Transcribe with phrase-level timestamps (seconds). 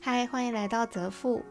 [0.00, 1.42] 嗨，欢迎来到泽富，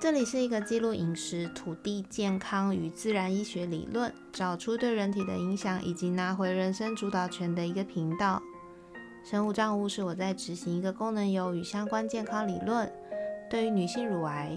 [0.00, 8.40] 这里是一个记录饮食、土地健康与自然医学理论，找出对人体的影响，以及拿回人生主导权的一个频道。
[9.24, 12.90] 生物账务是我在执行一个功能油与相关健康理论，
[13.50, 14.56] 对于女性乳癌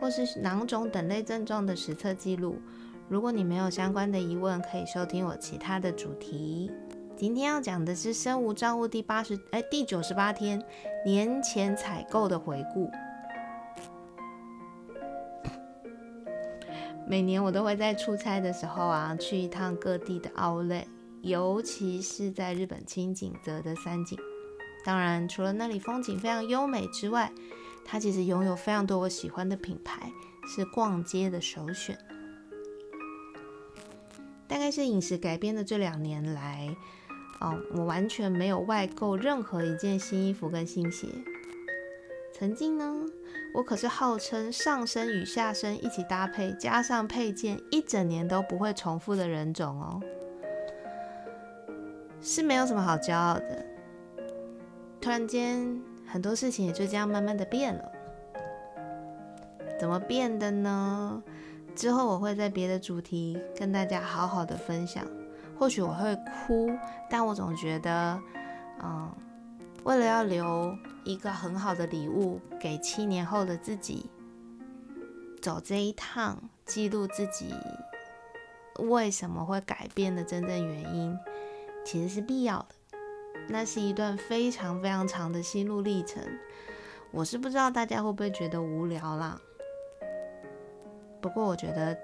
[0.00, 2.62] 或是囊肿等类症状的实测记录。
[3.08, 6.70] 如果你没有相关的疑问，可以收听我其他的主题。
[7.16, 10.62] 今天要讲的是生物账务第八十哎第九十八天
[11.08, 12.90] 年前采购的回顾。
[17.06, 20.86] 每年我都会在出差的时候啊，去一趟各地的奥莱，
[21.22, 24.18] 尤其是在日本青井泽的三井。
[24.84, 27.32] 当然，除了那里风景非常优美之外，
[27.86, 30.12] 它其实拥有非常多我喜欢的品牌，
[30.46, 31.96] 是逛街的首选。
[34.46, 36.76] 大概是饮食改变的这两年来。
[37.40, 41.06] 哦，我完全没有外购任何一件新衣服跟新鞋。
[42.32, 43.04] 曾经呢，
[43.54, 50.00] 我可是号称上身与下身一起搭配，加上配件，一整年都不会重复的人种哦。
[52.20, 53.64] 是没有什么好骄傲的。
[55.00, 57.92] 突然间，很多事情也就这样慢慢的变了。
[59.78, 61.22] 怎么变的呢？
[61.76, 65.06] 之后我会在别的主题跟大家好好的分享。
[65.58, 66.70] 或许我会哭，
[67.10, 68.20] 但我总觉得，
[68.82, 69.10] 嗯，
[69.84, 74.08] 为了要留一个很好的礼物给七年后的自己，
[75.42, 77.52] 走这一趟，记录自己
[78.78, 81.18] 为什么会改变的真正原因，
[81.84, 82.66] 其实是必要的。
[83.48, 86.22] 那是一段非常非常长的心路历程，
[87.10, 89.40] 我是不知道大家会不会觉得无聊啦。
[91.20, 91.98] 不过我觉得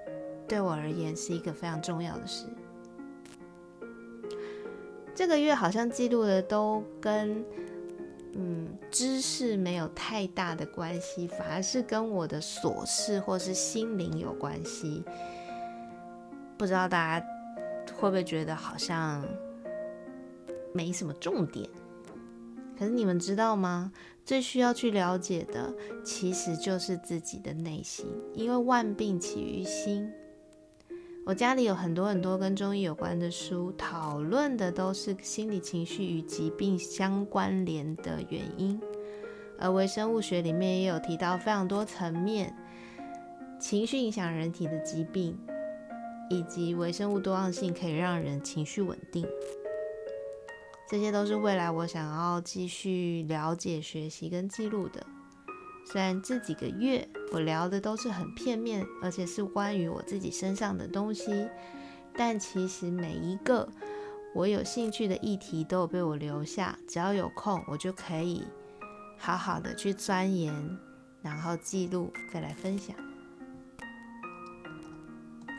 [0.45, 2.47] 对我而言是一个非常重要的事。
[5.15, 7.43] 这个月好像记录的都跟
[8.33, 15.03] 嗯知识没有太大的关系，反而是跟我的琐事或是心灵有关系。
[16.57, 17.25] 不知道大家
[17.95, 19.25] 会不会觉得好像
[20.73, 21.69] 没什么重点？
[22.77, 23.93] 可是你们知道吗？
[24.25, 25.73] 最需要去了解的
[26.03, 30.11] 其实就是自己的内心，因为万病起于心。
[31.25, 38.79] 我家里有很多很多跟中医有关的书，讨论的都是心理情绪与疾病相关联的原因。
[39.57, 42.55] 而微生物学里面也有提到非常多层面，
[43.59, 45.35] 情绪影响人体的疾病，
[46.29, 49.25] 以及微生物多样性可以让人情绪稳定。
[50.87, 55.03] 这些都是未来我想要继续了解、学习跟记录的。
[55.85, 61.47] 虽然这几个月我聊的都是很片面，而且是关于我自己身上的东西，
[62.15, 63.69] 但其实每一个
[64.33, 66.77] 我有兴趣的议题都有被我留下。
[66.87, 68.43] 只要有空，我就可以
[69.17, 70.77] 好好的去钻研，
[71.21, 72.95] 然后记录，再来分享。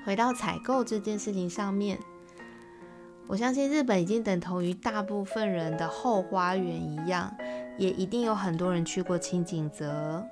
[0.05, 1.99] 回到采购这件事情上面，
[3.29, 7.33] 我相信日本已经等同于大部分人的后花园一样。
[7.79, 10.27] 也一定有很多人去过清景泽。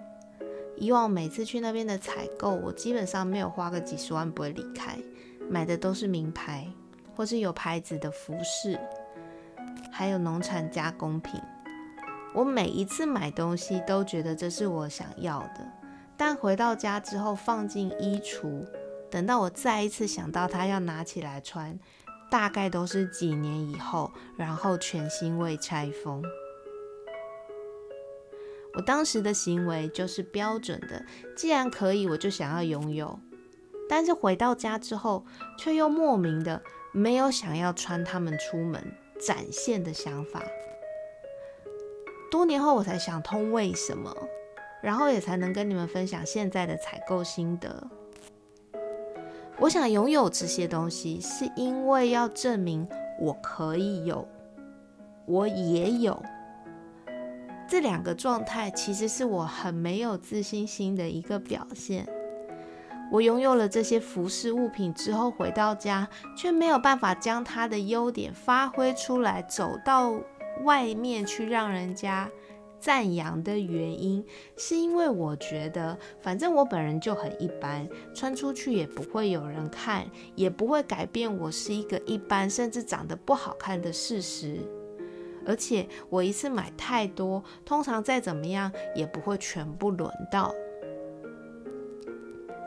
[0.77, 4.99] 以往每次去那边的采购，我基本上没有花个几十万不会离开，
[5.49, 6.66] 买的都是名牌
[7.15, 8.77] 或是有牌子的服饰，
[9.93, 11.41] 还有农产加工品。
[12.34, 15.65] 我每一次买东西都觉得这是我想要的，
[16.16, 18.66] 但回到家之后放进衣橱，
[19.09, 21.78] 等到我再一次想到它要拿起来穿，
[22.28, 26.21] 大概都是几年以后，然后全新未拆封。
[28.77, 31.05] 我当时的行为就是标准的，
[31.37, 33.19] 既然可以，我就想要拥有。
[33.89, 35.25] 但是回到家之后，
[35.59, 36.62] 却又莫名的
[36.93, 38.83] 没有想要穿它们出门
[39.21, 40.43] 展现的想法。
[42.31, 44.12] 多年后我才想通为什么，
[44.83, 47.87] 然后也才能跟你们分享现在的采购心得。
[49.59, 52.88] 我想拥有这些东西，是因为要证明
[53.20, 54.27] 我可以有，
[55.27, 56.20] 我也有。
[57.75, 62.09] 这两个状态其实是我很没有自信心的一个表现。
[63.11, 70.12] 我拥有了这些服饰物品之后，回到家却没有办法将它的优点发挥出来，走到
[70.62, 72.31] 外面去让人家
[72.79, 74.25] 赞扬的原因，
[74.56, 80.06] 是因为我觉得，反正我本人就很一般，穿出去也不会有人看，
[80.37, 84.61] 也不会改变我是一个一般甚至长得不好看的事实。
[85.46, 90.55] 而且我一次买太多，通常再怎么样也不会全部轮到。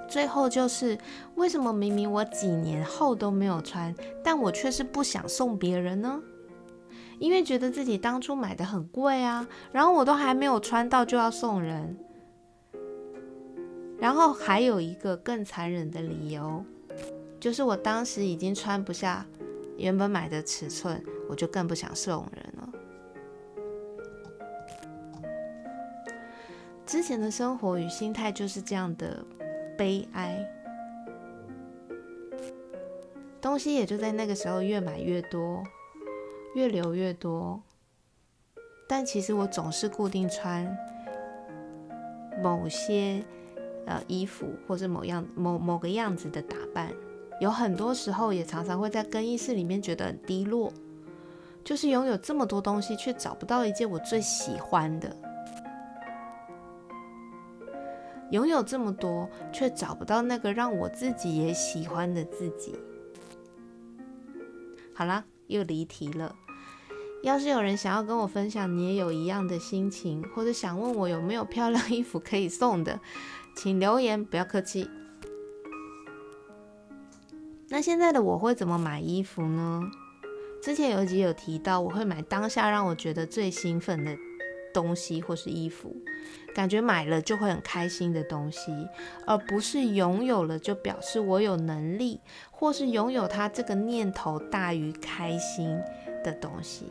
[0.09, 0.97] 最后就是
[1.35, 3.93] 为什么明明我几年后都没有穿，
[4.23, 6.21] 但我却是不想送别人呢？
[7.19, 11.97] 因为觉得自己当初买的很贵啊，然后我都还没有穿到就要送人。
[13.99, 16.63] 然后还有一个更残忍的理由，
[17.39, 19.25] 就是我当时已经穿不下
[19.75, 22.53] 原本买的尺寸，我就更不想送人
[26.87, 29.21] 之前的生活与心态就是这样的
[29.77, 30.39] 悲哀，
[33.41, 35.61] 东西也就在那个时候越买越多，
[36.55, 37.61] 越留越多。
[38.87, 40.65] 但其实我总是固定穿
[42.41, 43.21] 某些
[43.85, 46.89] 呃衣服，或者某样某某个样子的打扮。
[47.41, 50.71] 有很多时候也常常会在更衣室里面觉得很低落，
[51.65, 55.13] 就是拥有这么多东西，却找不到一件我最喜欢的。
[58.31, 62.75] 拥有这么多，却找不到那个让我自己也喜欢的自己。
[64.93, 66.35] 好啦，又离题了。
[67.23, 72.99] 要是有人想要跟我分享，你也有一样的心情，或者想问我有没有漂亮衣服可以送的，
[73.55, 74.89] 请留言，不要客气。
[77.69, 79.81] 那现在的我会怎么买衣服呢？
[80.61, 84.17] 之前有一集有提到，我会买当下让我觉得最兴奋的
[84.77, 85.95] 东西或是衣服。
[86.53, 88.71] 感觉买了就会很开心的东西，
[89.25, 92.19] 而不是拥有了就表示我有能力，
[92.51, 95.79] 或是拥有它这个念头大于开心
[96.23, 96.85] 的东西，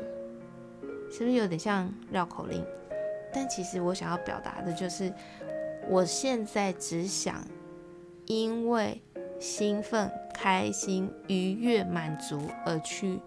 [1.10, 2.64] 是不是有点像绕口令？
[3.32, 5.12] 但其实我想要表达的就是，
[5.88, 7.44] 我现在只想
[8.26, 9.02] 因为
[9.40, 13.20] 兴奋、开心、愉悦、满足而去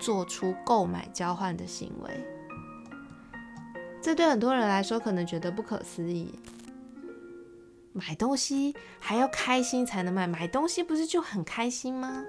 [0.00, 2.10] 做出购买交换的行为。
[4.02, 6.34] 这对很多人来说可能觉得不可思议，
[7.92, 12.24] 买东西还要开心才能买，买东西不是就很开心吗？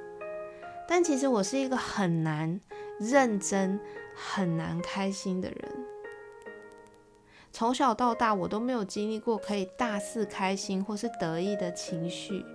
[0.87, 2.61] 但其实我是一个很难
[2.99, 3.79] 认真、
[4.15, 5.85] 很难开心的人。
[7.51, 12.45] 从小到大，我都没有经历过可以大肆开心或是得意的情绪，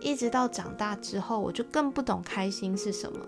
[0.00, 3.20] 一直到长大之后，我就更不懂开心是什么。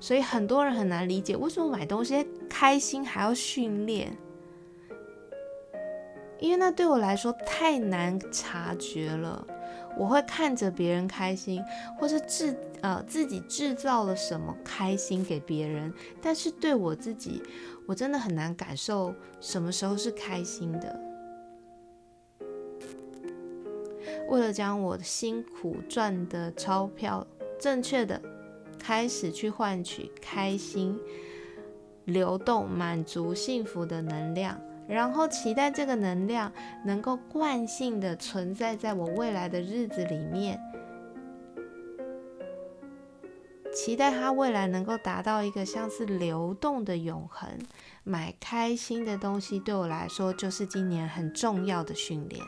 [0.00, 4.16] 所以很多人很难理解为什么买东西开心还要训练。
[6.44, 9.42] 因为那对我来说太难察觉了，
[9.96, 11.64] 我会看着别人开心，
[11.98, 17.42] 或是制呃自己制造了什么开心给别人，但是对我自己，
[17.86, 21.00] 我真的很难感受什么时候是开心的。
[24.28, 27.26] 为了将我辛苦赚的钞票
[27.58, 28.20] 正确的
[28.78, 31.00] 开始去换取开心、
[32.04, 34.60] 流动、满足、幸福的能量。
[34.88, 36.52] 然后期待这个能量
[36.84, 40.60] 能够惯性的存在在我未来的日子里面，
[43.72, 47.48] 期待它未来能够达到一个像是流动的永恒。
[48.02, 52.40] 买开心的东西对我来说就是今年很重要的训练。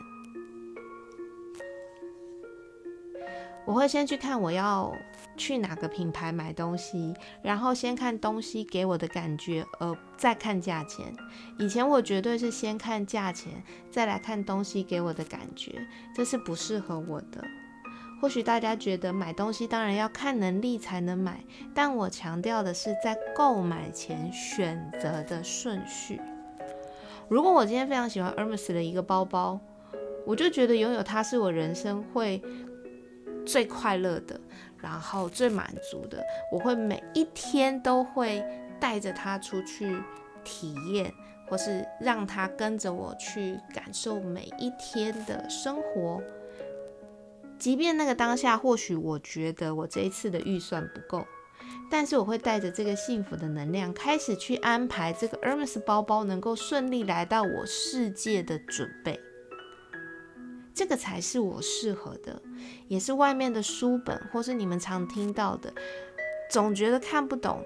[3.67, 4.95] 我会先去看我要
[5.35, 11.13] 去哪个品牌买东西，然后先看东西给我的感觉，而再看价钱。
[11.59, 13.61] 以前我绝对是先看价钱，
[13.91, 15.85] 再来看东西给我的感觉，
[16.15, 17.43] 这是不适合我的。
[18.21, 21.43] 或许大家觉得买东西当然要看能力才能买，
[21.75, 26.21] 但我强调的是在购买前选择的顺序。
[27.27, 29.59] 如果我今天非常喜欢 Hermes 的一个包包，
[30.25, 32.41] 我就觉得拥有它是我人生会。
[33.47, 34.39] 最快乐的，
[34.77, 38.43] 然后最满足的，我会每一天都会
[38.79, 39.97] 带着他出去
[40.43, 41.11] 体验，
[41.47, 46.21] 或是让他跟着我去感受每一天的生活。
[47.57, 51.25] 即便那个当下，或许我觉得我这一次的预算不够，
[51.89, 59.19] 但是我会带着这个幸福的能量，开始去安排这个 Hermes 包包能够顺利来到我世界的准备。
[60.77, 62.39] 这个才是我适合的，
[62.87, 65.73] 也是外面的书本或是你们常听到的，
[66.51, 67.63] 总觉得看不懂，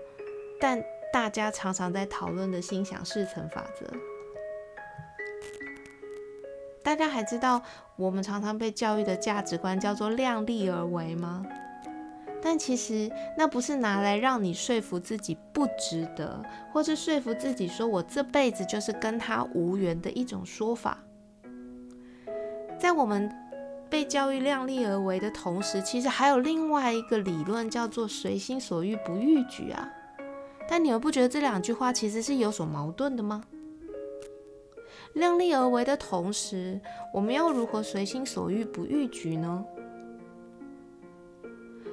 [0.61, 3.85] 但大家常常在讨论的心想事成法则。
[6.81, 7.61] 大家还知道
[7.97, 11.45] 我们常常被教育的价值观叫做量力而为吗？
[12.41, 16.41] 但其实那不是拿来让你说服自己不值得，
[16.71, 21.03] 或是说服自己说我这辈子就是跟他无缘的一种说法。
[22.81, 23.31] 在我们
[23.91, 29.87] 被教育量力而为的同时，其实还有另外一个理论叫做“随心所欲不逾矩”啊。
[30.67, 33.43] 但你们不觉得这两句话其实是有所矛盾的吗？
[35.13, 36.81] 量力而为的同时，
[37.13, 39.63] 我们要如何随心所欲不逾矩呢？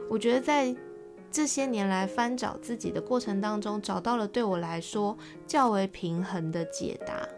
[0.09, 0.75] 我觉得在
[1.30, 5.14] 这些年来翻找自己的过程当中，找到了对我来说
[5.47, 7.28] 较为平衡的解答。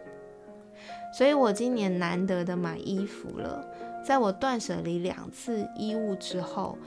[1.13, 3.65] 所以我今年难得的买衣服了，
[4.05, 6.77] 在我断舍离两次衣物之后，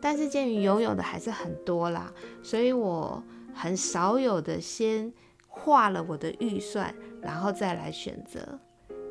[0.00, 2.12] 但是鉴于拥有的还是很多啦，
[2.42, 3.22] 所以我
[3.54, 5.12] 很少有的先
[5.46, 8.58] 画了我的预算，然后再来选择。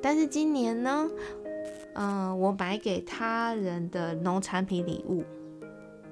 [0.01, 1.09] 但是今年呢，
[1.93, 5.23] 嗯，我买给他人的农产品礼物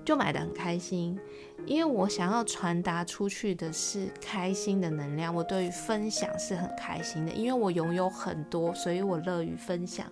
[0.06, 1.20] 就买的很开心。
[1.66, 7.32] 因为我想要传达出去的是开心的能量，我对于分享是很开心的。
[7.34, 10.10] 因为我拥有很多，所以我乐于分享。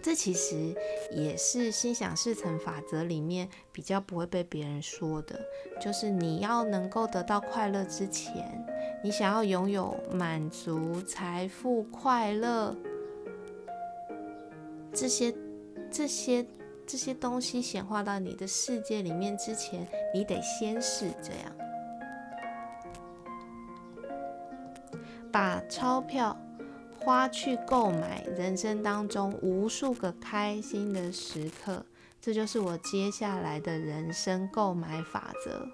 [0.00, 0.72] 这其实
[1.10, 5.38] 也是心想事成法则里面比较不会被别人说的，
[5.80, 8.64] 就是你要能够得到快乐之前，
[9.02, 12.76] 你想要拥有满足、财富、快乐
[14.92, 15.34] 这些
[15.90, 16.46] 这些。
[16.90, 21.52] 这些东西显化到你的世界里面之前，你得先是这样，
[25.30, 26.36] 把钞票
[26.98, 31.86] 花去购买人生当中无数个开心的时刻，
[32.20, 35.68] 这就是我接下来的人生购买法则。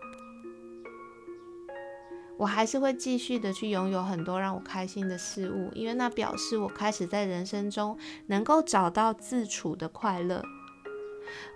[2.37, 7.97] 我还是会继续的去拥有很多让我开心的事物，因为那表示我开始在人生中
[8.27, 10.45] 能够找到自处的快乐。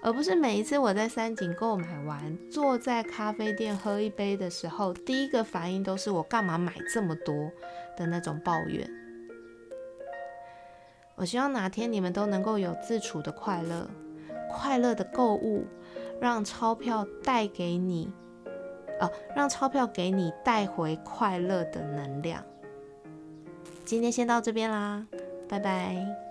[0.03, 7.35] 而不是每一次我在三井购买完，坐在咖啡店喝一杯的时候，第一个反应都是我干嘛买这么多
[7.97, 8.89] 的那种抱怨。
[11.17, 13.89] 我希望哪天你们都能够有自处的快乐，
[14.51, 15.67] 快乐的购物，
[16.19, 18.11] 让钞票带给你，
[19.01, 22.43] 哦，让钞票给你带回快乐的能量。
[23.85, 25.07] 今天先到这边啦，
[25.49, 26.30] 拜拜。